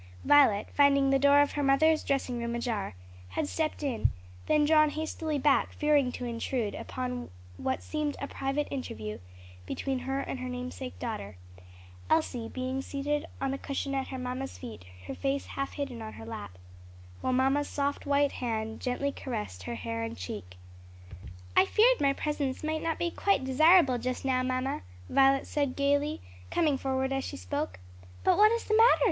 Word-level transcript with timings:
Violet, 0.23 0.67
finding 0.73 1.11
the 1.11 1.19
door 1.19 1.41
of 1.43 1.51
her 1.51 1.61
mother's 1.61 2.03
dressing 2.03 2.39
room 2.39 2.55
ajar, 2.55 2.95
had 3.29 3.47
stepped 3.47 3.83
in, 3.83 4.09
then 4.47 4.65
drawn 4.65 4.89
hastily 4.89 5.37
back, 5.37 5.71
fearing 5.73 6.11
to 6.13 6.25
intrude 6.25 6.73
upon 6.73 7.29
what 7.57 7.83
seemed 7.83 8.17
a 8.19 8.27
private 8.27 8.67
interview 8.71 9.19
between 9.67 9.99
her 9.99 10.19
and 10.19 10.39
her 10.39 10.49
namesake 10.49 10.97
daughter; 10.97 11.37
Elsie 12.09 12.49
being 12.49 12.81
seated 12.81 13.27
on 13.39 13.53
a 13.53 13.59
cushion 13.59 13.93
at 13.93 14.07
her 14.07 14.17
mamma's 14.17 14.57
feet, 14.57 14.85
her 15.05 15.13
face 15.13 15.45
half 15.45 15.73
hidden 15.73 16.01
on 16.01 16.13
her 16.13 16.25
lap, 16.25 16.57
while 17.21 17.31
mamma's 17.31 17.69
soft 17.69 18.07
white 18.07 18.31
hand 18.31 18.79
gently 18.81 19.11
caressed 19.11 19.61
her 19.61 19.75
hair 19.75 20.01
and 20.01 20.17
cheek. 20.17 20.57
"I 21.55 21.65
feared 21.67 22.01
my 22.01 22.13
presence 22.13 22.63
might 22.63 22.81
not 22.81 22.97
be 22.97 23.11
quite 23.11 23.43
desirable 23.45 23.99
just 23.99 24.25
now, 24.25 24.41
mamma," 24.41 24.81
Violet 25.09 25.45
said 25.45 25.75
gayly, 25.75 26.21
coming 26.49 26.79
forward 26.79 27.13
as 27.13 27.23
she 27.23 27.37
spoke. 27.37 27.79
"But 28.23 28.35
what 28.39 28.51
is 28.51 28.63
the 28.65 28.75
matter?" 28.75 28.99